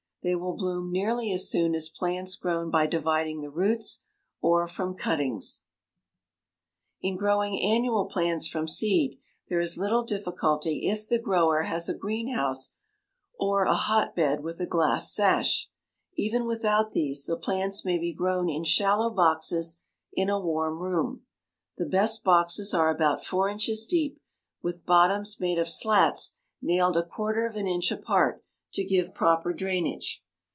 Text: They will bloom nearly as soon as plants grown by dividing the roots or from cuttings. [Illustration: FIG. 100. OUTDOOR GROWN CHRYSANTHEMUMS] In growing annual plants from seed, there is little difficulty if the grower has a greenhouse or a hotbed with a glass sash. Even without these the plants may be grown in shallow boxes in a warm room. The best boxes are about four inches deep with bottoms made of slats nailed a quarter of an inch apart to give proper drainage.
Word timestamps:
They 0.23 0.35
will 0.35 0.55
bloom 0.55 0.91
nearly 0.91 1.31
as 1.33 1.49
soon 1.49 1.73
as 1.73 1.89
plants 1.89 2.35
grown 2.35 2.69
by 2.69 2.85
dividing 2.85 3.41
the 3.41 3.49
roots 3.49 4.03
or 4.39 4.67
from 4.67 4.93
cuttings. 4.93 5.63
[Illustration: 7.01 7.15
FIG. 7.15 7.15
100. 7.15 7.15
OUTDOOR 7.15 7.17
GROWN 7.17 7.37
CHRYSANTHEMUMS] 7.39 7.61
In 7.71 7.71
growing 7.71 7.73
annual 7.73 8.05
plants 8.05 8.47
from 8.47 8.67
seed, 8.67 9.19
there 9.49 9.59
is 9.59 9.79
little 9.79 10.03
difficulty 10.03 10.85
if 10.87 11.07
the 11.07 11.17
grower 11.17 11.63
has 11.63 11.89
a 11.89 11.95
greenhouse 11.95 12.69
or 13.39 13.63
a 13.63 13.73
hotbed 13.73 14.43
with 14.43 14.59
a 14.61 14.67
glass 14.67 15.11
sash. 15.11 15.71
Even 16.15 16.45
without 16.45 16.91
these 16.91 17.25
the 17.25 17.35
plants 17.35 17.83
may 17.83 17.97
be 17.97 18.13
grown 18.13 18.47
in 18.47 18.63
shallow 18.63 19.09
boxes 19.09 19.79
in 20.13 20.29
a 20.29 20.39
warm 20.39 20.77
room. 20.77 21.23
The 21.79 21.87
best 21.89 22.23
boxes 22.23 22.75
are 22.75 22.91
about 22.93 23.25
four 23.25 23.49
inches 23.49 23.87
deep 23.87 24.21
with 24.61 24.85
bottoms 24.85 25.39
made 25.39 25.57
of 25.57 25.67
slats 25.67 26.35
nailed 26.61 26.95
a 26.95 27.03
quarter 27.03 27.47
of 27.47 27.55
an 27.55 27.65
inch 27.65 27.91
apart 27.91 28.43
to 28.73 28.85
give 28.85 29.13
proper 29.13 29.51
drainage. 29.51 30.23